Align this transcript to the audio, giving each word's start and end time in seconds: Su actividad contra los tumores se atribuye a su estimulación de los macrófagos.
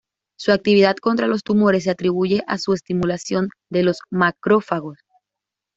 Su 0.35 0.51
actividad 0.51 0.95
contra 0.99 1.27
los 1.27 1.43
tumores 1.43 1.83
se 1.83 1.91
atribuye 1.91 2.41
a 2.47 2.57
su 2.57 2.73
estimulación 2.73 3.49
de 3.69 3.83
los 3.83 3.99
macrófagos. 4.09 4.97